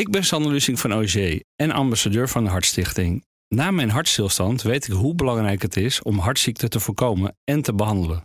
Ik 0.00 0.10
ben 0.10 0.24
Sander 0.24 0.52
Lusing 0.52 0.80
van 0.80 0.94
OG 0.94 1.40
en 1.56 1.70
ambassadeur 1.70 2.28
van 2.28 2.44
de 2.44 2.50
Hartstichting. 2.50 3.24
Na 3.48 3.70
mijn 3.70 3.90
hartstilstand 3.90 4.62
weet 4.62 4.86
ik 4.86 4.92
hoe 4.92 5.14
belangrijk 5.14 5.62
het 5.62 5.76
is 5.76 6.02
om 6.02 6.18
hartziekten 6.18 6.70
te 6.70 6.80
voorkomen 6.80 7.36
en 7.44 7.62
te 7.62 7.74
behandelen. 7.74 8.22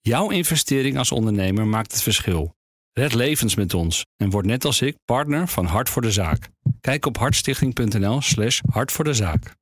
Jouw 0.00 0.30
investering 0.30 0.98
als 0.98 1.12
ondernemer 1.12 1.66
maakt 1.66 1.92
het 1.92 2.02
verschil. 2.02 2.54
Red 2.92 3.14
levens 3.14 3.54
met 3.54 3.74
ons 3.74 4.04
en 4.16 4.30
word 4.30 4.46
net 4.46 4.64
als 4.64 4.80
ik 4.80 4.96
partner 5.04 5.48
van 5.48 5.64
Hart 5.64 5.88
voor 5.88 6.02
de 6.02 6.12
Zaak. 6.12 6.48
Kijk 6.80 7.06
op 7.06 7.18
hartstichting.nl/slash 7.18 8.60
hart 8.70 8.92
voor 8.92 9.04
de 9.04 9.14
zaak. 9.14 9.54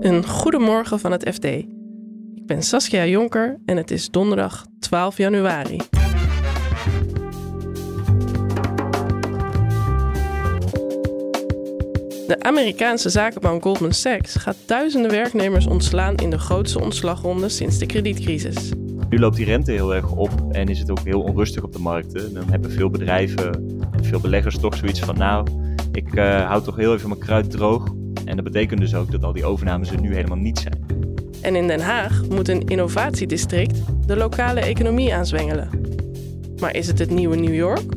Een 0.00 0.26
goedemorgen 0.26 1.00
van 1.00 1.12
het 1.12 1.28
FD. 1.34 1.44
Ik 2.34 2.46
ben 2.46 2.62
Saskia 2.62 3.06
Jonker 3.06 3.60
en 3.64 3.76
het 3.76 3.90
is 3.90 4.08
donderdag 4.08 4.66
12 4.78 5.16
januari. 5.16 5.97
De 12.28 12.42
Amerikaanse 12.42 13.08
zakenbank 13.08 13.62
Goldman 13.62 13.92
Sachs 13.92 14.34
gaat 14.34 14.56
duizenden 14.66 15.10
werknemers 15.10 15.66
ontslaan 15.66 16.14
in 16.14 16.30
de 16.30 16.38
grootste 16.38 16.80
ontslagronde 16.80 17.48
sinds 17.48 17.78
de 17.78 17.86
kredietcrisis. 17.86 18.70
Nu 19.08 19.18
loopt 19.18 19.36
die 19.36 19.44
rente 19.44 19.72
heel 19.72 19.94
erg 19.94 20.12
op 20.12 20.30
en 20.50 20.68
is 20.68 20.78
het 20.78 20.90
ook 20.90 21.00
heel 21.04 21.20
onrustig 21.20 21.62
op 21.62 21.72
de 21.72 21.78
markten. 21.78 22.34
Dan 22.34 22.50
hebben 22.50 22.70
veel 22.70 22.90
bedrijven 22.90 23.78
en 23.92 24.04
veel 24.04 24.20
beleggers 24.20 24.58
toch 24.58 24.76
zoiets 24.76 25.00
van: 25.00 25.18
nou, 25.18 25.48
ik 25.92 26.14
uh, 26.14 26.46
hou 26.46 26.62
toch 26.62 26.76
heel 26.76 26.94
even 26.94 27.08
mijn 27.08 27.20
kruid 27.20 27.50
droog. 27.50 27.88
En 28.24 28.36
dat 28.36 28.44
betekent 28.44 28.80
dus 28.80 28.94
ook 28.94 29.10
dat 29.10 29.24
al 29.24 29.32
die 29.32 29.44
overnames 29.44 29.90
er 29.90 30.00
nu 30.00 30.14
helemaal 30.14 30.38
niet 30.38 30.58
zijn. 30.58 30.86
En 31.40 31.56
in 31.56 31.66
Den 31.66 31.80
Haag 31.80 32.28
moet 32.28 32.48
een 32.48 32.62
innovatiedistrict 32.62 33.80
de 34.06 34.16
lokale 34.16 34.60
economie 34.60 35.14
aanzwengelen. 35.14 35.70
Maar 36.60 36.74
is 36.74 36.86
het 36.86 36.98
het 36.98 37.10
nieuwe 37.10 37.36
New 37.36 37.54
York 37.54 37.92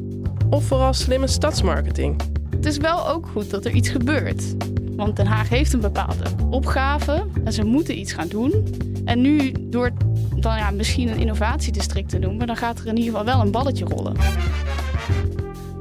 of 0.49 0.63
vooral 0.63 0.93
slimme 0.93 1.27
stadsmarketing? 1.27 2.30
Het 2.61 2.69
is 2.69 2.77
wel 2.77 3.07
ook 3.07 3.27
goed 3.27 3.49
dat 3.49 3.65
er 3.65 3.71
iets 3.71 3.89
gebeurt. 3.89 4.55
Want 4.95 5.15
Den 5.15 5.25
Haag 5.25 5.49
heeft 5.49 5.73
een 5.73 5.79
bepaalde 5.79 6.23
opgave 6.49 7.27
en 7.43 7.53
ze 7.53 7.63
moeten 7.63 7.99
iets 7.99 8.13
gaan 8.13 8.27
doen. 8.27 8.67
En 9.05 9.21
nu, 9.21 9.51
door 9.59 9.91
dan 10.35 10.57
ja, 10.57 10.71
misschien 10.71 11.07
een 11.07 11.19
innovatiedistrict 11.19 12.09
te 12.09 12.19
noemen, 12.19 12.47
dan 12.47 12.55
gaat 12.55 12.79
er 12.79 12.87
in 12.87 12.97
ieder 12.97 13.11
geval 13.11 13.25
wel 13.25 13.41
een 13.41 13.51
balletje 13.51 13.85
rollen. 13.85 14.15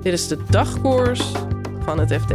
Dit 0.02 0.12
is 0.12 0.28
de 0.28 0.44
dagkoers 0.50 1.32
van 1.78 1.98
het 1.98 2.12
FD. 2.12 2.32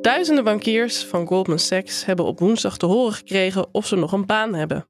Duizenden 0.00 0.44
bankiers 0.44 1.04
van 1.04 1.26
Goldman 1.26 1.58
Sachs 1.58 2.04
hebben 2.04 2.24
op 2.24 2.38
woensdag 2.38 2.76
te 2.76 2.86
horen 2.86 3.12
gekregen 3.12 3.74
of 3.74 3.86
ze 3.86 3.96
nog 3.96 4.12
een 4.12 4.26
baan 4.26 4.54
hebben. 4.54 4.88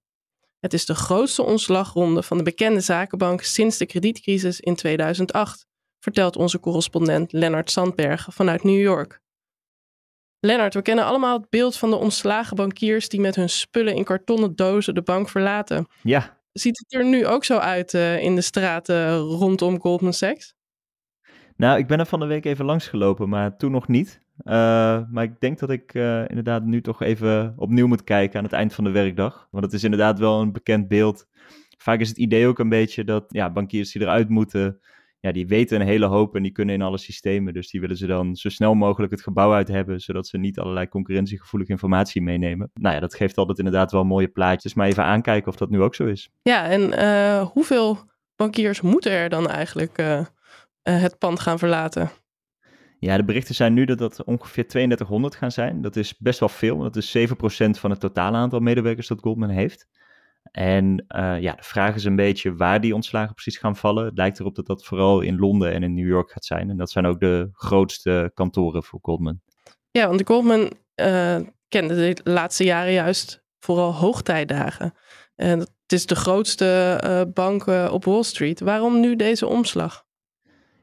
Het 0.60 0.72
is 0.72 0.84
de 0.84 0.94
grootste 0.94 1.42
ontslagronde 1.42 2.22
van 2.22 2.36
de 2.36 2.42
bekende 2.42 2.80
zakenbank 2.80 3.42
sinds 3.42 3.78
de 3.78 3.86
kredietcrisis 3.86 4.60
in 4.60 4.74
2008 4.74 5.66
vertelt 5.98 6.36
onze 6.36 6.60
correspondent 6.60 7.32
Lennart 7.32 7.70
Sandberg 7.70 8.28
vanuit 8.30 8.64
New 8.64 8.80
York. 8.80 9.20
Lennart, 10.40 10.74
we 10.74 10.82
kennen 10.82 11.04
allemaal 11.04 11.38
het 11.38 11.50
beeld 11.50 11.76
van 11.76 11.90
de 11.90 11.96
ontslagen 11.96 12.56
bankiers 12.56 13.08
die 13.08 13.20
met 13.20 13.36
hun 13.36 13.48
spullen 13.48 13.94
in 13.94 14.04
kartonnen 14.04 14.56
dozen 14.56 14.94
de 14.94 15.02
bank 15.02 15.28
verlaten. 15.28 15.86
Ja. 16.02 16.38
Ziet 16.52 16.78
het 16.78 17.00
er 17.00 17.04
nu 17.04 17.26
ook 17.26 17.44
zo 17.44 17.58
uit 17.58 17.92
uh, 17.92 18.22
in 18.22 18.34
de 18.34 18.40
straten 18.40 19.18
rondom 19.18 19.80
Goldman 19.80 20.12
Sachs? 20.12 20.54
Nou, 21.56 21.78
ik 21.78 21.86
ben 21.86 21.98
er 21.98 22.06
van 22.06 22.20
de 22.20 22.26
week 22.26 22.44
even 22.44 22.64
langs 22.64 22.88
gelopen, 22.88 23.28
maar 23.28 23.56
toen 23.56 23.70
nog 23.70 23.88
niet. 23.88 24.20
Uh, 24.44 24.52
maar 25.10 25.22
ik 25.22 25.40
denk 25.40 25.58
dat 25.58 25.70
ik 25.70 25.94
uh, 25.94 26.28
inderdaad 26.28 26.64
nu 26.64 26.80
toch 26.80 27.02
even 27.02 27.54
opnieuw 27.56 27.86
moet 27.86 28.04
kijken 28.04 28.38
aan 28.38 28.44
het 28.44 28.52
eind 28.52 28.74
van 28.74 28.84
de 28.84 28.90
werkdag. 28.90 29.48
Want 29.50 29.64
het 29.64 29.72
is 29.72 29.84
inderdaad 29.84 30.18
wel 30.18 30.40
een 30.40 30.52
bekend 30.52 30.88
beeld. 30.88 31.26
Vaak 31.78 32.00
is 32.00 32.08
het 32.08 32.18
idee 32.18 32.46
ook 32.46 32.58
een 32.58 32.68
beetje 32.68 33.04
dat 33.04 33.24
ja, 33.28 33.50
bankiers 33.50 33.92
die 33.92 34.02
eruit 34.02 34.28
moeten, 34.28 34.80
ja, 35.26 35.32
die 35.32 35.46
weten 35.46 35.80
een 35.80 35.86
hele 35.86 36.06
hoop 36.06 36.36
en 36.36 36.42
die 36.42 36.52
kunnen 36.52 36.74
in 36.74 36.82
alle 36.82 36.98
systemen. 36.98 37.54
Dus 37.54 37.70
die 37.70 37.80
willen 37.80 37.96
ze 37.96 38.06
dan 38.06 38.36
zo 38.36 38.48
snel 38.48 38.74
mogelijk 38.74 39.12
het 39.12 39.22
gebouw 39.22 39.52
uit 39.52 39.68
hebben, 39.68 40.00
zodat 40.00 40.26
ze 40.26 40.38
niet 40.38 40.58
allerlei 40.58 40.88
concurrentiegevoelige 40.88 41.70
informatie 41.70 42.22
meenemen. 42.22 42.70
Nou 42.74 42.94
ja, 42.94 43.00
dat 43.00 43.14
geeft 43.14 43.36
altijd 43.36 43.58
inderdaad 43.58 43.92
wel 43.92 44.04
mooie 44.04 44.28
plaatjes. 44.28 44.74
Maar 44.74 44.86
even 44.86 45.04
aankijken 45.04 45.48
of 45.48 45.56
dat 45.56 45.70
nu 45.70 45.82
ook 45.82 45.94
zo 45.94 46.06
is. 46.06 46.30
Ja, 46.42 46.66
en 46.66 46.92
uh, 46.92 47.46
hoeveel 47.46 47.98
bankiers 48.36 48.80
moeten 48.80 49.12
er 49.12 49.28
dan 49.28 49.48
eigenlijk 49.48 49.98
uh, 49.98 50.18
uh, 50.18 50.26
het 50.82 51.18
pand 51.18 51.40
gaan 51.40 51.58
verlaten? 51.58 52.10
Ja, 52.98 53.16
de 53.16 53.24
berichten 53.24 53.54
zijn 53.54 53.74
nu 53.74 53.84
dat 53.84 53.98
dat 53.98 54.24
ongeveer 54.24 54.68
3200 54.68 55.34
gaan 55.34 55.52
zijn. 55.52 55.82
Dat 55.82 55.96
is 55.96 56.18
best 56.18 56.40
wel 56.40 56.48
veel, 56.48 56.78
dat 56.78 56.96
is 56.96 57.18
7% 57.18 57.22
van 57.70 57.90
het 57.90 58.00
totale 58.00 58.36
aantal 58.36 58.60
medewerkers 58.60 59.06
dat 59.06 59.20
Goldman 59.20 59.48
heeft. 59.48 59.88
En 60.50 61.04
uh, 61.16 61.40
ja, 61.40 61.52
de 61.52 61.62
vraag 61.62 61.94
is 61.94 62.04
een 62.04 62.16
beetje 62.16 62.54
waar 62.54 62.80
die 62.80 62.94
ontslagen 62.94 63.34
precies 63.34 63.58
gaan 63.58 63.76
vallen. 63.76 64.04
Het 64.04 64.16
lijkt 64.16 64.40
erop 64.40 64.54
dat 64.54 64.66
dat 64.66 64.84
vooral 64.84 65.20
in 65.20 65.38
Londen 65.38 65.72
en 65.72 65.82
in 65.82 65.94
New 65.94 66.08
York 66.08 66.30
gaat 66.30 66.44
zijn. 66.44 66.70
En 66.70 66.76
dat 66.76 66.90
zijn 66.90 67.06
ook 67.06 67.20
de 67.20 67.48
grootste 67.52 68.30
kantoren 68.34 68.82
voor 68.82 68.98
Goldman. 69.02 69.40
Ja, 69.90 70.08
want 70.08 70.26
Goldman 70.26 70.72
uh, 71.00 71.36
kende 71.68 71.94
de 71.94 72.30
laatste 72.30 72.64
jaren 72.64 72.92
juist 72.92 73.44
vooral 73.58 73.94
hoogtijdagen. 73.94 74.94
En 75.34 75.58
het 75.58 75.92
is 75.92 76.06
de 76.06 76.16
grootste 76.16 77.00
uh, 77.04 77.32
bank 77.32 77.66
op 77.66 78.04
Wall 78.04 78.22
Street. 78.22 78.60
Waarom 78.60 79.00
nu 79.00 79.16
deze 79.16 79.46
omslag? 79.46 80.04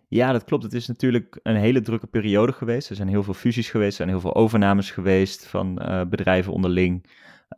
Ja, 0.07 0.31
dat 0.31 0.43
klopt. 0.43 0.63
Het 0.63 0.73
is 0.73 0.87
natuurlijk 0.87 1.39
een 1.43 1.55
hele 1.55 1.81
drukke 1.81 2.07
periode 2.07 2.51
geweest. 2.51 2.89
Er 2.89 2.95
zijn 2.95 3.07
heel 3.07 3.23
veel 3.23 3.33
fusies 3.33 3.69
geweest, 3.69 3.89
er 3.89 3.95
zijn 3.95 4.09
heel 4.09 4.19
veel 4.19 4.35
overnames 4.35 4.91
geweest 4.91 5.47
van 5.47 5.73
bedrijven 6.09 6.53
onderling. 6.53 7.05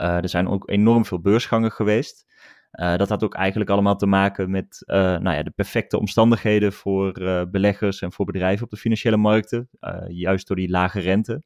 Uh, 0.01 0.07
er 0.07 0.29
zijn 0.29 0.47
ook 0.47 0.69
enorm 0.69 1.05
veel 1.05 1.19
beursgangen 1.19 1.71
geweest. 1.71 2.25
Uh, 2.71 2.95
dat 2.95 3.09
had 3.09 3.23
ook 3.23 3.35
eigenlijk 3.35 3.69
allemaal 3.69 3.95
te 3.95 4.05
maken 4.05 4.49
met 4.49 4.83
uh, 4.85 4.95
nou 4.95 5.35
ja, 5.35 5.43
de 5.43 5.51
perfecte 5.51 5.99
omstandigheden 5.99 6.73
voor 6.73 7.11
beleggers 7.51 8.01
en 8.01 8.11
voor 8.11 8.25
bedrijven 8.25 8.63
op 8.63 8.69
de 8.69 8.77
financiële 8.77 9.17
markten. 9.17 9.69
juist 10.07 10.47
door 10.47 10.57
die 10.57 10.69
lage 10.69 10.99
rente. 10.99 11.43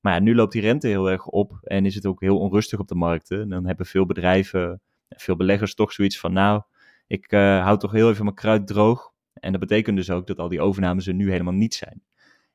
Maar 0.00 0.14
ja, 0.14 0.20
nu 0.20 0.34
loopt 0.34 0.52
die 0.52 0.62
rente 0.62 0.88
heel 0.88 1.10
erg 1.10 1.26
op 1.26 1.58
en 1.62 1.86
is 1.86 1.94
het 1.94 2.06
ook 2.06 2.20
heel 2.20 2.38
onrustig 2.38 2.78
op 2.78 2.88
de 2.88 2.94
markten. 2.94 3.40
En 3.40 3.48
dan 3.48 3.66
hebben 3.66 3.86
veel 3.86 4.06
bedrijven, 4.06 4.80
veel 5.08 5.36
beleggers 5.36 5.74
toch 5.74 5.92
zoiets 5.92 6.18
van: 6.18 6.32
nou, 6.32 6.62
ik 7.06 7.30
hou 7.30 7.78
toch 7.78 7.92
heel 7.92 8.10
even 8.10 8.24
mijn 8.24 8.36
kruid 8.36 8.66
droog. 8.66 9.12
En 9.32 9.50
dat 9.50 9.60
betekent 9.60 9.96
dus 9.96 10.10
ook 10.10 10.26
dat 10.26 10.38
al 10.38 10.48
die 10.48 10.60
overnames 10.60 11.06
er 11.06 11.14
nu 11.14 11.30
helemaal 11.30 11.52
niet 11.52 11.74
zijn. 11.74 12.02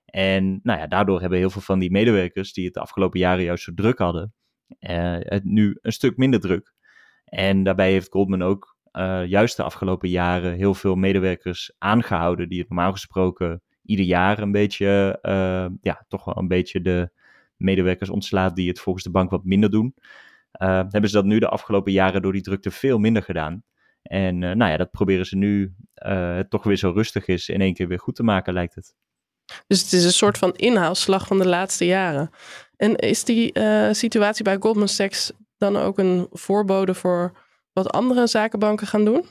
En 0.06 0.59
nou 0.63 0.80
ja, 0.80 0.88
daardoor 0.88 1.22
hebben 1.22 1.40
heel 1.40 1.50
veel 1.50 1.62
van 1.62 1.80
die 1.80 1.91
medewerkers 1.91 2.53
die 2.53 2.66
het 2.66 2.74
de 2.74 2.80
afgelopen 2.80 3.19
jaren 3.19 3.44
juist 3.44 3.63
zo 3.63 3.74
druk 3.74 3.97
hadden, 3.97 4.34
het 4.80 5.44
nu 5.44 5.78
een 5.82 5.92
stuk 5.92 6.18
minder 6.18 6.40
druk. 6.40 6.74
En 7.26 7.64
daarbij 7.64 7.92
heeft 7.92 8.12
Goldman 8.12 8.42
ook 8.42 8.78
uh, 8.94 9.26
juist 9.26 9.58
de 9.58 9.64
afgelopen 9.64 10.09
jaren 10.09 10.54
heel 10.54 10.74
veel 10.74 10.96
medewerkers 10.96 11.72
aangehouden 11.78 12.50
die 12.50 12.59
het 12.59 12.70
normaal 12.70 12.92
gesproken 12.92 13.62
ieder 13.86 14.06
jaar 14.06 14.40
een 14.40 14.52
beetje, 14.52 15.20
uh, 15.22 15.66
ja, 15.81 16.06
toch 16.08 16.26
wel 16.26 16.38
een 16.38 16.48
beetje 16.48 16.81
de 16.81 17.10
medewerkers 17.58 18.10
ontslaat 18.10 18.56
die 18.56 18.68
het 18.68 18.80
volgens 18.80 19.04
de 19.04 19.12
bank 19.12 19.30
wat 19.30 19.44
minder 19.44 19.70
doen. 19.70 19.96
hebben 20.58 21.10
ze 21.10 21.16
dat 21.16 21.26
nu 21.26 21.40
de 21.40 21.50
afgelopen 21.50 21.92
jaren 21.92 22.22
door 22.22 22.34
die 22.34 22.42
drukte 22.42 22.72
veel 22.72 22.98
minder 22.98 23.24
gedaan. 23.24 23.64
En 24.02 24.38
nou 24.38 24.66
ja, 24.72 24.78
dat 24.78 24.92
proberen 24.92 25.26
ze 25.26 25.38
nu 25.38 25.74
het 25.94 26.50
toch 26.50 26.64
weer 26.64 26.78
zo 26.78 26.92
rustig 26.92 27.28
is 27.28 27.50
in 27.50 27.62
één 27.62 27.74
keer 27.74 27.88
weer 27.88 28.00
goed 28.00 28.16
te 28.16 28.24
maken, 28.24 28.54
lijkt 28.54 28.76
het. 28.76 28.96
Dus 29.68 29.81
het 29.81 29.94
is 29.94 30.06
een 30.06 30.12
soort 30.12 30.38
van 30.38 30.56
inhaalslag 30.56 31.28
van 31.28 31.38
de 31.38 31.48
laatste 31.48 31.86
jaren. 31.86 32.30
En 32.81 32.96
is 32.96 33.24
die 33.24 33.59
uh, 33.59 33.92
situatie 33.92 34.44
bij 34.44 34.58
Goldman 34.59 34.88
Sachs 34.88 35.31
dan 35.58 35.75
ook 35.75 35.97
een 35.97 36.28
voorbode 36.31 36.94
voor 36.94 37.38
wat 37.74 37.92
andere 37.92 38.28
zakenbanken 38.28 38.88
gaan 38.88 39.06
doen? 39.06 39.25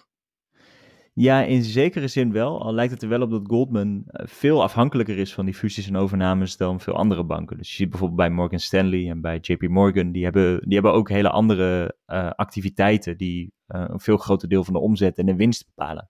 Ja, 1.13 1.43
in 1.43 1.63
zekere 1.63 2.09
zin 2.09 2.33
wel. 2.33 2.63
Al 2.63 2.75
lijkt 2.75 2.93
het 2.93 3.03
er 3.03 3.09
wel 3.09 3.23
op 3.23 3.31
dat 3.31 3.43
Goldman 3.47 4.03
veel 4.07 4.63
afhankelijker 4.63 5.19
is 5.19 5.35
van 5.35 5.45
die 5.45 5.55
fusies 5.55 5.89
en 5.89 5.97
overnames 5.97 6.57
dan 6.57 6.81
veel 6.81 6.95
andere 6.95 7.25
banken. 7.25 7.57
Dus 7.57 7.71
je 7.71 7.77
ziet 7.77 7.91
bijvoorbeeld 7.91 8.21
bij 8.21 8.31
Morgan 8.31 8.59
Stanley 8.59 9.09
en 9.09 9.21
bij 9.21 9.39
JP 9.41 9.69
Morgan, 9.69 10.13
die 10.13 10.25
hebben, 10.25 10.61
die 10.65 10.75
hebben 10.75 10.93
ook 10.93 11.09
hele 11.09 11.31
andere 11.31 11.97
uh, 12.07 12.31
activiteiten 12.31 13.17
die 13.17 13.53
een 13.67 14.01
veel 14.01 14.17
groter 14.17 14.49
deel 14.49 14.65
van 14.65 14.73
de 14.73 14.81
omzet 14.81 15.19
en 15.19 15.27
de 15.27 15.37
winst 15.37 15.67
bepalen. 15.75 16.07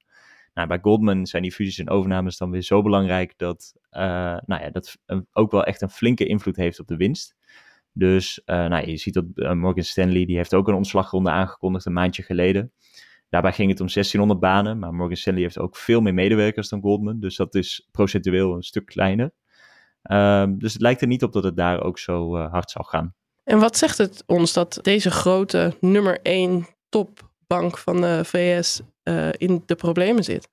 Nou, 0.54 0.68
bij 0.68 0.78
Goldman 0.82 1.26
zijn 1.26 1.42
die 1.42 1.52
fusies 1.52 1.78
en 1.78 1.90
overnames 1.90 2.36
dan 2.36 2.50
weer 2.50 2.62
zo 2.62 2.82
belangrijk 2.82 3.34
dat 3.36 3.74
uh, 3.90 4.00
nou 4.46 4.62
ja, 4.62 4.70
dat 4.70 4.96
ook 5.32 5.50
wel 5.50 5.64
echt 5.64 5.82
een 5.82 5.90
flinke 5.90 6.26
invloed 6.26 6.56
heeft 6.56 6.80
op 6.80 6.86
de 6.86 6.96
winst. 6.96 7.36
Dus 7.92 8.42
uh, 8.46 8.66
nou, 8.66 8.86
je 8.86 8.96
ziet 8.96 9.14
dat 9.14 9.24
uh, 9.34 9.52
Morgan 9.52 9.84
Stanley, 9.84 10.24
die 10.24 10.36
heeft 10.36 10.54
ook 10.54 10.68
een 10.68 10.74
ontslagronde 10.74 11.30
aangekondigd 11.30 11.86
een 11.86 11.92
maandje 11.92 12.22
geleden. 12.22 12.72
Daarbij 13.28 13.52
ging 13.52 13.70
het 13.70 13.80
om 13.80 13.86
1600 13.86 14.40
banen, 14.40 14.78
maar 14.78 14.94
Morgan 14.94 15.16
Stanley 15.16 15.42
heeft 15.42 15.58
ook 15.58 15.76
veel 15.76 16.00
meer 16.00 16.14
medewerkers 16.14 16.68
dan 16.68 16.80
Goldman. 16.80 17.20
Dus 17.20 17.36
dat 17.36 17.54
is 17.54 17.88
procentueel 17.90 18.54
een 18.54 18.62
stuk 18.62 18.86
kleiner. 18.86 19.32
Uh, 20.10 20.46
dus 20.48 20.72
het 20.72 20.82
lijkt 20.82 21.00
er 21.00 21.06
niet 21.06 21.22
op 21.22 21.32
dat 21.32 21.44
het 21.44 21.56
daar 21.56 21.82
ook 21.82 21.98
zo 21.98 22.36
hard 22.36 22.70
zal 22.70 22.84
gaan. 22.84 23.14
En 23.44 23.58
wat 23.58 23.76
zegt 23.76 23.98
het 23.98 24.22
ons 24.26 24.52
dat 24.52 24.78
deze 24.82 25.10
grote 25.10 25.76
nummer 25.80 26.20
1 26.22 26.66
topbank 26.88 27.78
van 27.78 28.00
de 28.00 28.24
VS 28.24 28.82
uh, 29.04 29.28
in 29.32 29.62
de 29.66 29.74
problemen 29.74 30.24
zit. 30.24 30.48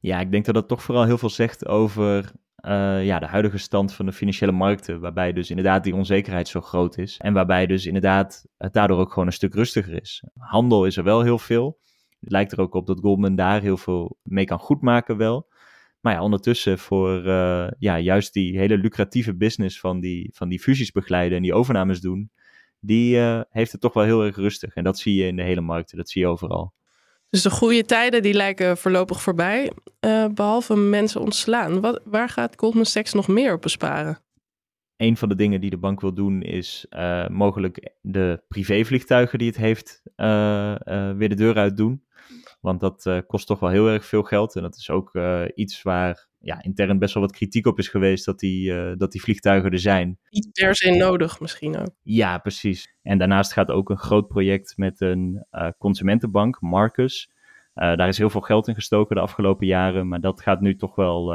Ja, 0.00 0.20
ik 0.20 0.30
denk 0.30 0.44
dat 0.44 0.54
dat 0.54 0.68
toch 0.68 0.82
vooral 0.82 1.04
heel 1.04 1.18
veel 1.18 1.30
zegt 1.30 1.66
over 1.66 2.32
uh, 2.66 3.04
ja, 3.04 3.18
de 3.18 3.26
huidige 3.26 3.58
stand 3.58 3.94
van 3.94 4.06
de 4.06 4.12
financiële 4.12 4.52
markten. 4.52 5.00
Waarbij 5.00 5.32
dus 5.32 5.50
inderdaad 5.50 5.84
die 5.84 5.94
onzekerheid 5.94 6.48
zo 6.48 6.60
groot 6.60 6.98
is. 6.98 7.18
En 7.18 7.32
waarbij 7.32 7.66
dus 7.66 7.86
inderdaad 7.86 8.46
het 8.58 8.72
daardoor 8.72 8.98
ook 8.98 9.12
gewoon 9.12 9.26
een 9.26 9.32
stuk 9.32 9.54
rustiger 9.54 10.00
is. 10.00 10.24
Handel 10.38 10.86
is 10.86 10.96
er 10.96 11.04
wel 11.04 11.22
heel 11.22 11.38
veel. 11.38 11.78
het 12.20 12.30
lijkt 12.30 12.52
er 12.52 12.60
ook 12.60 12.74
op 12.74 12.86
dat 12.86 13.00
Goldman 13.00 13.34
daar 13.34 13.60
heel 13.60 13.76
veel 13.76 14.16
mee 14.22 14.44
kan 14.44 14.58
goedmaken 14.58 15.16
wel. 15.16 15.48
Maar 16.00 16.12
ja, 16.12 16.22
ondertussen 16.22 16.78
voor 16.78 17.26
uh, 17.26 17.68
ja, 17.78 17.98
juist 17.98 18.32
die 18.32 18.58
hele 18.58 18.78
lucratieve 18.78 19.34
business 19.34 19.80
van 19.80 20.00
die, 20.00 20.30
van 20.32 20.48
die 20.48 20.60
fusies 20.60 20.92
begeleiden 20.92 21.36
en 21.36 21.42
die 21.42 21.54
overnames 21.54 22.00
doen, 22.00 22.30
die 22.80 23.18
heeft 23.50 23.72
het 23.72 23.80
toch 23.80 23.92
wel 23.92 24.04
heel 24.04 24.24
erg 24.24 24.36
rustig. 24.36 24.74
En 24.74 24.84
dat 24.84 24.98
zie 24.98 25.14
je 25.14 25.26
in 25.26 25.36
de 25.36 25.42
hele 25.42 25.60
markt, 25.60 25.96
dat 25.96 26.08
zie 26.08 26.22
je 26.22 26.28
overal. 26.28 26.72
Dus 27.34 27.42
de 27.42 27.50
goede 27.50 27.84
tijden 27.84 28.22
die 28.22 28.34
lijken 28.34 28.76
voorlopig 28.76 29.22
voorbij, 29.22 29.72
uh, 30.00 30.26
behalve 30.34 30.76
mensen 30.76 31.20
ontslaan. 31.20 31.80
Wat, 31.80 32.00
waar 32.04 32.28
gaat 32.28 32.54
Goldman 32.56 32.84
Sachs 32.84 33.12
nog 33.12 33.28
meer 33.28 33.52
op 33.54 33.62
besparen? 33.62 34.18
Een 34.96 35.16
van 35.16 35.28
de 35.28 35.34
dingen 35.34 35.60
die 35.60 35.70
de 35.70 35.78
bank 35.78 36.00
wil 36.00 36.14
doen 36.14 36.42
is 36.42 36.86
uh, 36.90 37.28
mogelijk 37.28 37.94
de 38.00 38.42
privévliegtuigen 38.48 39.38
die 39.38 39.48
het 39.48 39.56
heeft 39.56 40.02
weer 41.16 41.28
de 41.28 41.34
deur 41.34 41.56
uit 41.56 41.76
doen. 41.76 42.04
Want 42.60 42.80
dat 42.80 43.22
kost 43.26 43.46
toch 43.46 43.60
wel 43.60 43.70
heel 43.70 43.88
erg 43.88 44.04
veel 44.04 44.22
geld. 44.22 44.56
En 44.56 44.62
dat 44.62 44.76
is 44.76 44.90
ook 44.90 45.18
iets 45.54 45.82
waar 45.82 46.28
ja, 46.44 46.62
intern 46.62 46.98
best 46.98 47.14
wel 47.14 47.22
wat 47.22 47.32
kritiek 47.32 47.66
op 47.66 47.78
is 47.78 47.88
geweest 47.88 48.24
dat 48.24 48.38
die, 48.38 48.72
uh, 48.72 48.92
dat 48.96 49.12
die 49.12 49.20
vliegtuigen 49.20 49.70
er 49.70 49.78
zijn. 49.78 50.18
Niet 50.30 50.52
per 50.52 50.74
se 50.74 50.90
nodig 50.90 51.40
misschien 51.40 51.76
ook. 51.76 51.94
Ja, 52.02 52.38
precies. 52.38 52.94
En 53.02 53.18
daarnaast 53.18 53.52
gaat 53.52 53.70
ook 53.70 53.90
een 53.90 53.98
groot 53.98 54.28
project 54.28 54.76
met 54.76 55.00
een 55.00 55.46
consumentenbank, 55.78 56.60
Marcus. 56.60 57.30
daar 57.74 58.08
is 58.08 58.18
heel 58.18 58.30
veel 58.30 58.40
geld 58.40 58.68
in 58.68 58.74
gestoken 58.74 59.16
de 59.16 59.22
afgelopen 59.22 59.66
jaren. 59.66 60.08
Maar 60.08 60.20
dat 60.20 60.40
gaat 60.40 60.60
nu 60.60 60.76
toch 60.76 60.94
wel 60.94 61.34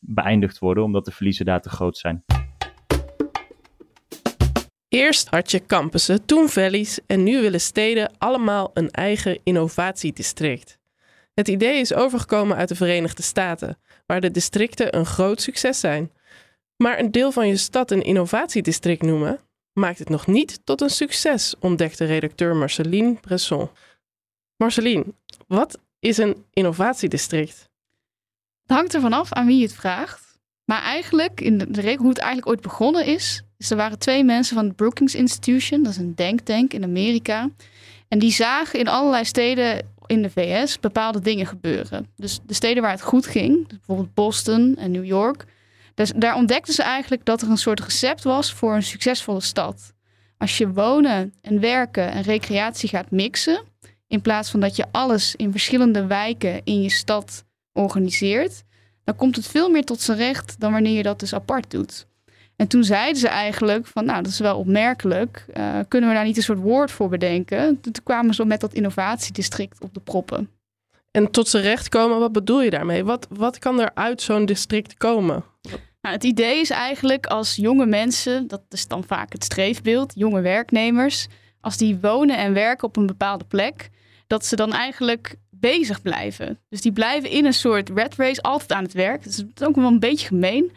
beëindigd 0.00 0.58
worden, 0.58 0.84
omdat 0.84 1.04
de 1.04 1.12
verliezen 1.12 1.44
daar 1.44 1.60
te 1.60 1.68
groot 1.68 1.98
zijn. 1.98 2.24
Eerst 4.88 5.28
had 5.28 5.50
je 5.50 5.66
campussen, 5.66 6.26
toen 6.26 6.48
valleys 6.48 7.00
en 7.06 7.22
nu 7.22 7.40
willen 7.40 7.60
steden 7.60 8.12
allemaal 8.18 8.70
een 8.74 8.90
eigen 8.90 9.38
innovatiedistrict. 9.42 10.78
Het 11.34 11.48
idee 11.48 11.80
is 11.80 11.94
overgekomen 11.94 12.56
uit 12.56 12.68
de 12.68 12.74
Verenigde 12.74 13.22
Staten, 13.22 13.78
waar 14.10 14.20
de 14.20 14.30
districten 14.30 14.96
een 14.96 15.06
groot 15.06 15.40
succes 15.40 15.80
zijn. 15.80 16.10
Maar 16.76 16.98
een 16.98 17.10
deel 17.10 17.32
van 17.32 17.48
je 17.48 17.56
stad 17.56 17.90
een 17.90 18.02
innovatiedistrict 18.02 19.02
noemen, 19.02 19.40
maakt 19.72 19.98
het 19.98 20.08
nog 20.08 20.26
niet 20.26 20.60
tot 20.64 20.80
een 20.80 20.90
succes, 20.90 21.54
ontdekte 21.60 22.04
redacteur 22.04 22.56
Marceline 22.56 23.14
Bresson. 23.20 23.68
Marceline, 24.56 25.04
wat 25.46 25.78
is 25.98 26.18
een 26.18 26.44
innovatiedistrict? 26.52 27.68
Het 28.62 28.76
hangt 28.76 28.94
ervan 28.94 29.12
af 29.12 29.32
aan 29.32 29.46
wie 29.46 29.56
je 29.56 29.64
het 29.64 29.74
vraagt. 29.74 30.38
Maar 30.64 30.82
eigenlijk, 30.82 31.40
in 31.40 31.58
de 31.58 31.80
regel 31.80 32.00
hoe 32.00 32.08
het 32.08 32.18
eigenlijk 32.18 32.48
ooit 32.48 32.60
begonnen 32.60 33.06
is, 33.06 33.42
dus 33.56 33.70
er 33.70 33.76
waren 33.76 33.98
twee 33.98 34.24
mensen 34.24 34.56
van 34.56 34.64
het 34.64 34.76
Brookings 34.76 35.14
Institution, 35.14 35.82
dat 35.82 35.92
is 35.92 35.98
een 35.98 36.14
denktank 36.14 36.72
in 36.72 36.84
Amerika. 36.84 37.50
En 38.08 38.18
die 38.18 38.32
zagen 38.32 38.78
in 38.78 38.88
allerlei 38.88 39.24
steden 39.24 39.94
in 40.10 40.22
de 40.22 40.30
VS 40.30 40.80
bepaalde 40.80 41.20
dingen 41.20 41.46
gebeuren. 41.46 42.06
Dus 42.16 42.40
de 42.46 42.54
steden 42.54 42.82
waar 42.82 42.92
het 42.92 43.02
goed 43.02 43.26
ging, 43.26 43.68
dus 43.68 43.76
bijvoorbeeld 43.76 44.14
Boston 44.14 44.76
en 44.76 44.90
New 44.90 45.04
York. 45.04 45.44
Dus 45.94 46.12
daar 46.16 46.34
ontdekten 46.34 46.74
ze 46.74 46.82
eigenlijk 46.82 47.24
dat 47.24 47.42
er 47.42 47.50
een 47.50 47.56
soort 47.56 47.80
recept 47.80 48.22
was 48.22 48.52
voor 48.52 48.74
een 48.74 48.82
succesvolle 48.82 49.40
stad. 49.40 49.92
Als 50.38 50.58
je 50.58 50.72
wonen 50.72 51.34
en 51.40 51.60
werken 51.60 52.10
en 52.10 52.22
recreatie 52.22 52.88
gaat 52.88 53.10
mixen, 53.10 53.62
in 54.06 54.20
plaats 54.20 54.50
van 54.50 54.60
dat 54.60 54.76
je 54.76 54.86
alles 54.90 55.36
in 55.36 55.50
verschillende 55.50 56.06
wijken 56.06 56.60
in 56.64 56.82
je 56.82 56.90
stad 56.90 57.44
organiseert, 57.72 58.62
dan 59.04 59.16
komt 59.16 59.36
het 59.36 59.46
veel 59.46 59.70
meer 59.70 59.84
tot 59.84 60.00
zijn 60.00 60.18
recht 60.18 60.60
dan 60.60 60.72
wanneer 60.72 60.96
je 60.96 61.02
dat 61.02 61.20
dus 61.20 61.34
apart 61.34 61.70
doet. 61.70 62.06
En 62.60 62.68
toen 62.68 62.84
zeiden 62.84 63.20
ze 63.20 63.28
eigenlijk 63.28 63.86
van, 63.86 64.04
nou, 64.04 64.22
dat 64.22 64.32
is 64.32 64.38
wel 64.38 64.58
opmerkelijk. 64.58 65.44
Uh, 65.54 65.78
kunnen 65.88 66.08
we 66.08 66.14
daar 66.14 66.24
niet 66.24 66.36
een 66.36 66.42
soort 66.42 66.58
woord 66.58 66.90
voor 66.90 67.08
bedenken? 67.08 67.80
Toen 67.80 67.92
kwamen 68.02 68.34
ze 68.34 68.44
met 68.44 68.60
dat 68.60 68.72
innovatiedistrict 68.72 69.82
op 69.82 69.94
de 69.94 70.00
proppen. 70.00 70.50
En 71.10 71.30
tot 71.30 71.48
zijn 71.48 71.62
recht 71.62 71.88
komen, 71.88 72.18
wat 72.18 72.32
bedoel 72.32 72.62
je 72.62 72.70
daarmee? 72.70 73.04
Wat, 73.04 73.26
wat 73.30 73.58
kan 73.58 73.80
er 73.80 73.90
uit 73.94 74.22
zo'n 74.22 74.46
district 74.46 74.94
komen? 74.94 75.44
Nou, 76.00 76.14
het 76.14 76.24
idee 76.24 76.60
is 76.60 76.70
eigenlijk 76.70 77.26
als 77.26 77.56
jonge 77.56 77.86
mensen, 77.86 78.48
dat 78.48 78.62
is 78.68 78.86
dan 78.86 79.04
vaak 79.04 79.32
het 79.32 79.44
streefbeeld, 79.44 80.12
jonge 80.14 80.40
werknemers, 80.40 81.26
als 81.60 81.76
die 81.76 81.98
wonen 82.00 82.38
en 82.38 82.52
werken 82.52 82.88
op 82.88 82.96
een 82.96 83.06
bepaalde 83.06 83.44
plek, 83.44 83.90
dat 84.26 84.46
ze 84.46 84.56
dan 84.56 84.72
eigenlijk 84.72 85.34
bezig 85.60 86.02
blijven. 86.02 86.58
Dus 86.68 86.80
die 86.80 86.92
blijven 86.92 87.30
in 87.30 87.44
een 87.44 87.52
soort 87.52 87.90
red 87.94 88.14
race 88.14 88.42
altijd 88.42 88.72
aan 88.72 88.82
het 88.82 88.92
werk. 88.92 89.24
Dat 89.24 89.32
is 89.32 89.66
ook 89.66 89.76
wel 89.76 89.86
een 89.86 89.98
beetje 89.98 90.26
gemeen. 90.26 90.72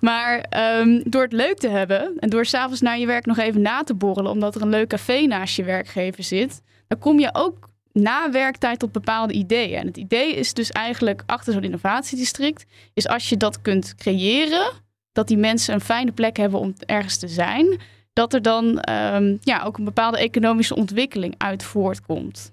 Maar 0.00 0.44
um, 0.80 1.02
door 1.04 1.22
het 1.22 1.32
leuk 1.32 1.58
te 1.58 1.68
hebben 1.68 2.12
en 2.18 2.30
door 2.30 2.46
s'avonds 2.46 2.80
naar 2.80 2.98
je 2.98 3.06
werk 3.06 3.26
nog 3.26 3.38
even 3.38 3.62
na 3.62 3.82
te 3.82 3.94
borrelen, 3.94 4.30
omdat 4.30 4.54
er 4.54 4.62
een 4.62 4.68
leuk 4.68 4.88
café 4.88 5.20
naast 5.20 5.56
je 5.56 5.64
werkgever 5.64 6.24
zit, 6.24 6.62
dan 6.86 6.98
kom 6.98 7.18
je 7.18 7.30
ook 7.32 7.68
na 7.92 8.30
werktijd 8.30 8.78
tot 8.78 8.92
bepaalde 8.92 9.32
ideeën. 9.32 9.78
En 9.78 9.86
het 9.86 9.96
idee 9.96 10.34
is 10.34 10.54
dus 10.54 10.70
eigenlijk 10.70 11.22
achter 11.26 11.52
zo'n 11.52 11.64
innovatiedistrict, 11.64 12.64
is 12.94 13.08
als 13.08 13.28
je 13.28 13.36
dat 13.36 13.60
kunt 13.60 13.94
creëren, 13.94 14.70
dat 15.12 15.28
die 15.28 15.36
mensen 15.36 15.74
een 15.74 15.80
fijne 15.80 16.12
plek 16.12 16.36
hebben 16.36 16.60
om 16.60 16.74
ergens 16.86 17.16
te 17.16 17.28
zijn, 17.28 17.80
dat 18.12 18.34
er 18.34 18.42
dan 18.42 18.90
um, 18.90 19.38
ja, 19.40 19.62
ook 19.62 19.78
een 19.78 19.84
bepaalde 19.84 20.18
economische 20.18 20.74
ontwikkeling 20.74 21.34
uit 21.36 21.62
voortkomt. 21.62 22.52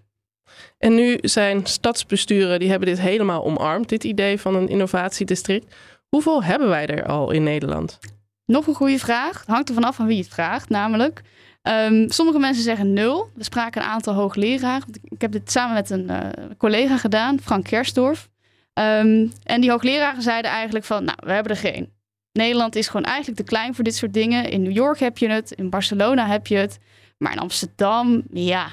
En 0.77 0.95
nu 0.95 1.17
zijn 1.21 1.65
stadsbesturen, 1.65 2.59
die 2.59 2.69
hebben 2.69 2.87
dit 2.87 2.99
helemaal 2.99 3.43
omarmd, 3.43 3.89
dit 3.89 4.03
idee 4.03 4.39
van 4.39 4.55
een 4.55 4.69
innovatiedistrict. 4.69 5.75
Hoeveel 6.09 6.43
hebben 6.43 6.69
wij 6.69 6.87
er 6.87 7.05
al 7.05 7.31
in 7.31 7.43
Nederland? 7.43 7.99
Nog 8.45 8.67
een 8.67 8.73
goede 8.73 8.99
vraag. 8.99 9.39
Het 9.39 9.47
hangt 9.47 9.69
er 9.69 9.75
vanaf 9.75 9.95
van 9.95 10.05
wie 10.05 10.17
het 10.17 10.27
vraagt, 10.27 10.69
namelijk. 10.69 11.21
Um, 11.63 12.11
sommige 12.11 12.39
mensen 12.39 12.63
zeggen 12.63 12.93
nul. 12.93 13.29
We 13.33 13.43
spraken 13.43 13.81
een 13.81 13.87
aantal 13.87 14.13
hoogleraren. 14.13 14.87
Ik 15.03 15.21
heb 15.21 15.31
dit 15.31 15.51
samen 15.51 15.73
met 15.73 15.89
een 15.89 16.09
uh, 16.11 16.27
collega 16.57 16.97
gedaan, 16.97 17.39
Frank 17.39 17.63
Kersdorf. 17.63 18.29
Um, 18.73 19.31
en 19.43 19.61
die 19.61 19.69
hoogleraren 19.69 20.21
zeiden 20.21 20.51
eigenlijk 20.51 20.85
van, 20.85 21.03
nou, 21.03 21.17
we 21.23 21.31
hebben 21.31 21.51
er 21.51 21.57
geen. 21.57 21.93
Nederland 22.31 22.75
is 22.75 22.87
gewoon 22.87 23.05
eigenlijk 23.05 23.37
te 23.37 23.43
klein 23.43 23.75
voor 23.75 23.83
dit 23.83 23.95
soort 23.95 24.13
dingen. 24.13 24.49
In 24.49 24.61
New 24.61 24.75
York 24.75 24.99
heb 24.99 25.17
je 25.17 25.29
het, 25.29 25.51
in 25.51 25.69
Barcelona 25.69 26.27
heb 26.27 26.47
je 26.47 26.55
het. 26.55 26.77
Maar 27.17 27.31
in 27.31 27.39
Amsterdam, 27.39 28.23
ja, 28.31 28.67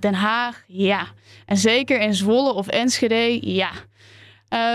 Den 0.00 0.14
Haag, 0.14 0.64
ja. 0.66 1.06
En 1.46 1.56
zeker 1.56 2.00
in 2.00 2.14
Zwolle 2.14 2.52
of 2.52 2.66
Enschede, 2.66 3.52
ja. 3.52 3.70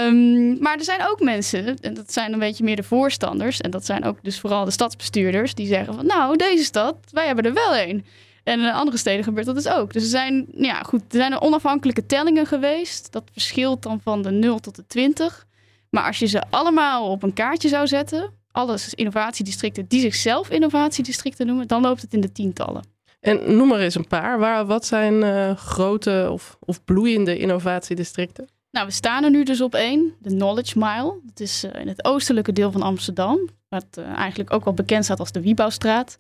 Um, 0.07 0.59
maar 0.59 0.77
er 0.77 0.83
zijn 0.83 1.07
ook 1.09 1.19
mensen, 1.19 1.77
en 1.81 1.93
dat 1.93 2.13
zijn 2.13 2.33
een 2.33 2.39
beetje 2.39 2.63
meer 2.63 2.75
de 2.75 2.83
voorstanders, 2.83 3.61
en 3.61 3.71
dat 3.71 3.85
zijn 3.85 4.03
ook 4.03 4.17
dus 4.23 4.39
vooral 4.39 4.65
de 4.65 4.71
stadsbestuurders, 4.71 5.53
die 5.53 5.67
zeggen 5.67 5.93
van 5.93 6.05
nou, 6.05 6.37
deze 6.37 6.63
stad, 6.63 6.97
wij 7.11 7.25
hebben 7.25 7.45
er 7.45 7.53
wel 7.53 7.77
een. 7.77 8.05
En 8.43 8.59
in 8.59 8.71
andere 8.71 8.97
steden 8.97 9.23
gebeurt 9.23 9.45
dat 9.45 9.55
dus 9.55 9.67
ook. 9.67 9.93
Dus 9.93 10.03
er 10.03 10.09
zijn, 10.09 10.45
ja, 10.51 10.81
goed, 10.81 11.01
er 11.01 11.17
zijn 11.17 11.41
onafhankelijke 11.41 12.05
tellingen 12.05 12.45
geweest. 12.45 13.11
Dat 13.11 13.23
verschilt 13.31 13.83
dan 13.83 13.99
van 14.03 14.21
de 14.21 14.31
0 14.31 14.59
tot 14.59 14.75
de 14.75 14.87
20. 14.87 15.45
Maar 15.89 16.03
als 16.05 16.19
je 16.19 16.25
ze 16.25 16.43
allemaal 16.49 17.09
op 17.09 17.23
een 17.23 17.33
kaartje 17.33 17.69
zou 17.69 17.87
zetten, 17.87 18.33
alles 18.51 18.93
innovatiedistricten 18.93 19.87
die 19.87 19.99
zichzelf 19.99 20.49
innovatiedistricten 20.49 21.47
noemen, 21.47 21.67
dan 21.67 21.81
loopt 21.81 22.01
het 22.01 22.13
in 22.13 22.21
de 22.21 22.31
tientallen. 22.31 22.94
En 23.25 23.55
noem 23.55 23.67
maar 23.67 23.79
eens 23.79 23.95
een 23.95 24.07
paar. 24.07 24.39
Waar, 24.39 24.65
wat 24.65 24.85
zijn 24.85 25.13
uh, 25.13 25.55
grote 25.55 26.27
of, 26.31 26.57
of 26.59 26.83
bloeiende 26.83 27.37
innovatiedistricten? 27.37 28.47
Nou, 28.71 28.85
we 28.87 28.93
staan 28.93 29.23
er 29.23 29.29
nu 29.29 29.43
dus 29.43 29.61
op 29.61 29.75
één, 29.75 30.13
de 30.19 30.29
Knowledge 30.29 30.79
Mile. 30.79 31.19
Dat 31.23 31.39
is 31.39 31.63
uh, 31.63 31.81
in 31.81 31.87
het 31.87 32.05
oostelijke 32.05 32.51
deel 32.51 32.71
van 32.71 32.81
Amsterdam, 32.81 33.49
wat 33.69 33.85
uh, 33.99 34.05
eigenlijk 34.05 34.53
ook 34.53 34.63
wel 34.63 34.73
bekend 34.73 35.03
staat 35.03 35.19
als 35.19 35.31
de 35.31 35.41
Wiebouwstraat. 35.41 36.19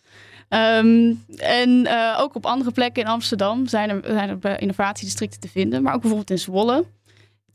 Um, 0.49 1.23
en 1.37 1.87
ook 2.17 2.35
op 2.35 2.45
andere 2.45 2.71
plekken 2.71 3.03
in 3.03 3.09
Amsterdam 3.09 3.67
zijn 3.67 3.89
er, 3.89 4.01
zijn 4.03 4.59
innovatiedistricten 4.59 5.39
te 5.39 5.49
vinden, 5.49 5.83
maar 5.83 5.93
ook 5.93 5.99
bijvoorbeeld 5.99 6.29
in 6.29 6.39
Zwolle. 6.39 6.85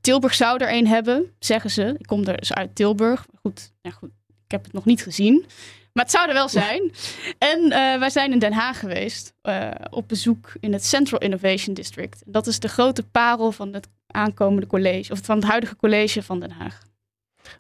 Tilburg 0.01 0.35
zou 0.35 0.59
er 0.59 0.69
één 0.69 0.87
hebben, 0.87 1.33
zeggen 1.39 1.71
ze. 1.71 1.95
Ik 1.99 2.07
kom 2.07 2.25
er 2.25 2.37
dus 2.37 2.53
uit 2.53 2.75
Tilburg. 2.75 3.27
Goed, 3.41 3.73
ja, 3.81 3.91
goed, 3.91 4.11
ik 4.45 4.51
heb 4.51 4.65
het 4.65 4.73
nog 4.73 4.85
niet 4.85 5.03
gezien. 5.03 5.45
Maar 5.93 6.05
het 6.05 6.13
zou 6.13 6.29
er 6.29 6.35
wel 6.35 6.49
zijn. 6.49 6.93
En 7.39 7.61
uh, 7.65 7.71
wij 7.99 8.11
zijn 8.11 8.33
in 8.33 8.39
Den 8.39 8.53
Haag 8.53 8.79
geweest 8.79 9.35
uh, 9.43 9.71
op 9.91 10.09
bezoek 10.09 10.53
in 10.61 10.73
het 10.73 10.85
Central 10.85 11.21
Innovation 11.21 11.75
District. 11.75 12.23
Dat 12.27 12.47
is 12.47 12.61
de 12.61 12.69
grote 12.69 13.03
parel 13.03 13.53
van 13.53 13.73
het 13.73 13.89
aankomende 14.07 14.67
college, 14.67 15.13
of 15.13 15.19
van 15.23 15.37
het 15.37 15.45
huidige 15.45 15.77
college 15.77 16.23
van 16.23 16.41
Den 16.41 16.51
Haag. 16.51 16.81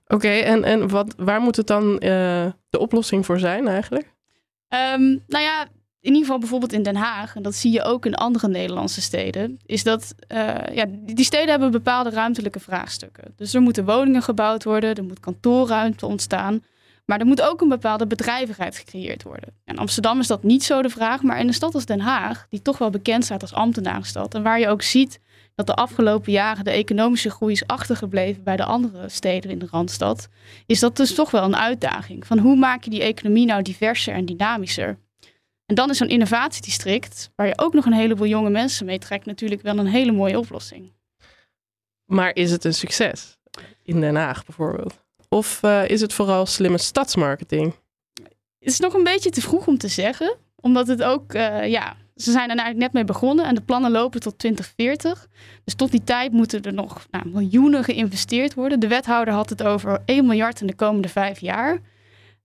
Oké, 0.04 0.14
okay, 0.14 0.42
en, 0.42 0.64
en 0.64 0.88
wat, 0.88 1.14
waar 1.16 1.40
moet 1.40 1.56
het 1.56 1.66
dan 1.66 1.92
uh, 1.92 1.98
de 2.70 2.78
oplossing 2.78 3.26
voor 3.26 3.38
zijn 3.38 3.68
eigenlijk? 3.68 4.12
Um, 4.68 5.22
nou 5.26 5.44
ja, 5.44 5.62
in 6.00 6.08
ieder 6.08 6.20
geval 6.20 6.38
bijvoorbeeld 6.38 6.72
in 6.72 6.82
Den 6.82 6.96
Haag, 6.96 7.36
en 7.36 7.42
dat 7.42 7.54
zie 7.54 7.72
je 7.72 7.82
ook 7.82 8.06
in 8.06 8.14
andere 8.14 8.48
Nederlandse 8.48 9.00
steden, 9.00 9.58
is 9.66 9.82
dat 9.82 10.14
ja, 10.72 10.86
die 10.88 11.24
steden 11.24 11.48
hebben 11.48 11.70
bepaalde 11.70 12.10
ruimtelijke 12.10 12.60
vraagstukken. 12.60 13.32
Dus 13.36 13.54
er 13.54 13.60
moeten 13.60 13.84
woningen 13.84 14.22
gebouwd 14.22 14.64
worden, 14.64 14.94
er 14.94 15.04
moet 15.04 15.20
kantoorruimte 15.20 16.06
ontstaan. 16.06 16.64
Maar 17.10 17.20
er 17.20 17.26
moet 17.26 17.42
ook 17.42 17.60
een 17.60 17.68
bepaalde 17.68 18.06
bedrijvigheid 18.06 18.76
gecreëerd 18.76 19.22
worden. 19.22 19.54
In 19.64 19.78
Amsterdam 19.78 20.20
is 20.20 20.26
dat 20.26 20.42
niet 20.42 20.64
zo 20.64 20.82
de 20.82 20.88
vraag, 20.88 21.22
maar 21.22 21.40
in 21.40 21.46
een 21.46 21.54
stad 21.54 21.74
als 21.74 21.84
Den 21.84 22.00
Haag, 22.00 22.46
die 22.50 22.62
toch 22.62 22.78
wel 22.78 22.90
bekend 22.90 23.24
staat 23.24 23.42
als 23.42 23.52
ambtenarenstad, 23.52 24.34
en 24.34 24.42
waar 24.42 24.60
je 24.60 24.68
ook 24.68 24.82
ziet 24.82 25.20
dat 25.54 25.66
de 25.66 25.74
afgelopen 25.74 26.32
jaren 26.32 26.64
de 26.64 26.70
economische 26.70 27.30
groei 27.30 27.52
is 27.52 27.66
achtergebleven 27.66 28.42
bij 28.42 28.56
de 28.56 28.64
andere 28.64 29.08
steden 29.08 29.50
in 29.50 29.58
de 29.58 29.68
Randstad, 29.70 30.28
is 30.66 30.80
dat 30.80 30.96
dus 30.96 31.14
toch 31.14 31.30
wel 31.30 31.42
een 31.42 31.56
uitdaging. 31.56 32.26
Van 32.26 32.38
hoe 32.38 32.56
maak 32.56 32.84
je 32.84 32.90
die 32.90 33.02
economie 33.02 33.46
nou 33.46 33.62
diverser 33.62 34.14
en 34.14 34.24
dynamischer? 34.24 34.98
En 35.66 35.74
dan 35.74 35.90
is 35.90 35.96
zo'n 35.96 36.08
innovatiedistrict, 36.08 37.30
waar 37.34 37.46
je 37.46 37.58
ook 37.58 37.72
nog 37.74 37.86
een 37.86 37.92
heleboel 37.92 38.26
jonge 38.26 38.50
mensen 38.50 38.86
mee 38.86 38.98
trekt, 38.98 39.26
natuurlijk 39.26 39.62
wel 39.62 39.78
een 39.78 39.86
hele 39.86 40.12
mooie 40.12 40.38
oplossing. 40.38 40.92
Maar 42.04 42.34
is 42.34 42.50
het 42.50 42.64
een 42.64 42.74
succes? 42.74 43.38
In 43.82 44.00
Den 44.00 44.16
Haag 44.16 44.44
bijvoorbeeld. 44.44 45.08
Of 45.34 45.62
uh, 45.62 45.88
is 45.88 46.00
het 46.00 46.12
vooral 46.12 46.46
slimme 46.46 46.78
stadsmarketing? 46.78 47.74
Het 48.58 48.68
is 48.68 48.80
nog 48.80 48.94
een 48.94 49.04
beetje 49.04 49.30
te 49.30 49.40
vroeg 49.40 49.66
om 49.66 49.78
te 49.78 49.88
zeggen. 49.88 50.36
Omdat 50.56 50.86
het 50.86 51.02
ook, 51.02 51.34
uh, 51.34 51.68
ja, 51.68 51.96
ze 52.16 52.30
zijn 52.30 52.50
er 52.50 52.56
eigenlijk 52.56 52.78
net 52.78 52.92
mee 52.92 53.04
begonnen 53.04 53.44
en 53.44 53.54
de 53.54 53.60
plannen 53.60 53.90
lopen 53.90 54.20
tot 54.20 54.38
2040. 54.38 55.28
Dus 55.64 55.74
tot 55.74 55.90
die 55.90 56.04
tijd 56.04 56.32
moeten 56.32 56.62
er 56.62 56.72
nog 56.72 57.06
nou, 57.10 57.28
miljoenen 57.28 57.84
geïnvesteerd 57.84 58.54
worden. 58.54 58.80
De 58.80 58.88
wethouder 58.88 59.34
had 59.34 59.48
het 59.50 59.62
over 59.62 60.02
1 60.04 60.26
miljard 60.26 60.60
in 60.60 60.66
de 60.66 60.74
komende 60.74 61.08
vijf 61.08 61.38
jaar. 61.38 61.80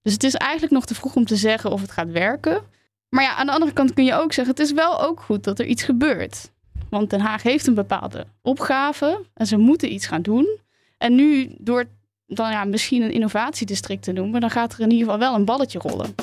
Dus 0.01 0.13
het 0.13 0.23
is 0.23 0.35
eigenlijk 0.35 0.73
nog 0.73 0.85
te 0.85 0.95
vroeg 0.95 1.15
om 1.15 1.25
te 1.25 1.35
zeggen 1.35 1.71
of 1.71 1.81
het 1.81 1.91
gaat 1.91 2.11
werken. 2.11 2.61
Maar 3.09 3.23
ja, 3.23 3.35
aan 3.35 3.45
de 3.45 3.51
andere 3.51 3.73
kant 3.73 3.93
kun 3.93 4.05
je 4.05 4.13
ook 4.13 4.33
zeggen: 4.33 4.55
het 4.55 4.63
is 4.63 4.71
wel 4.71 5.01
ook 5.01 5.19
goed 5.19 5.43
dat 5.43 5.59
er 5.59 5.65
iets 5.65 5.83
gebeurt. 5.83 6.51
Want 6.89 7.09
Den 7.09 7.19
Haag 7.19 7.43
heeft 7.43 7.67
een 7.67 7.73
bepaalde 7.73 8.25
opgave 8.41 9.25
en 9.33 9.47
ze 9.47 9.57
moeten 9.57 9.93
iets 9.93 10.05
gaan 10.05 10.21
doen. 10.21 10.59
En 10.97 11.15
nu, 11.15 11.55
door 11.57 11.85
dan 12.27 12.51
ja, 12.51 12.63
misschien 12.63 13.01
een 13.01 13.11
innovatiedistrict 13.11 14.03
te 14.03 14.11
noemen, 14.11 14.41
dan 14.41 14.49
gaat 14.49 14.73
er 14.73 14.79
in 14.79 14.91
ieder 14.91 15.05
geval 15.05 15.19
wel 15.19 15.35
een 15.35 15.45
balletje 15.45 15.79
rollen. 15.79 16.15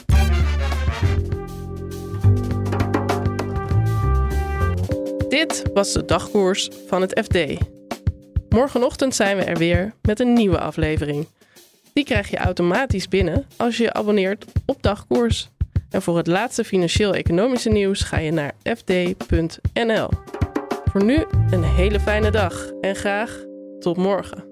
Dit 5.28 5.62
was 5.74 5.92
de 5.92 6.04
dagkoers 6.04 6.68
van 6.86 7.00
het 7.00 7.20
FD. 7.24 7.38
Morgenochtend 8.48 9.14
zijn 9.14 9.36
we 9.36 9.44
er 9.44 9.56
weer 9.56 9.94
met 10.02 10.20
een 10.20 10.32
nieuwe 10.32 10.60
aflevering. 10.60 11.26
Die 11.92 12.04
krijg 12.04 12.30
je 12.30 12.36
automatisch 12.36 13.08
binnen 13.08 13.46
als 13.56 13.76
je 13.76 13.82
je 13.82 13.92
abonneert 13.92 14.44
op 14.66 14.82
dagkoers. 14.82 15.50
En 15.90 16.02
voor 16.02 16.16
het 16.16 16.26
laatste 16.26 16.64
financieel-economische 16.64 17.68
nieuws 17.68 18.00
ga 18.00 18.18
je 18.18 18.32
naar 18.32 18.52
fd.nl. 18.62 20.08
Voor 20.84 21.04
nu 21.04 21.24
een 21.50 21.64
hele 21.64 22.00
fijne 22.00 22.30
dag 22.30 22.70
en 22.80 22.96
graag 22.96 23.44
tot 23.78 23.96
morgen. 23.96 24.51